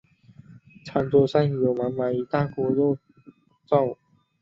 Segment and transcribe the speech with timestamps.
[0.83, 2.97] 餐桌上有满满一大锅肉
[3.69, 3.95] 燥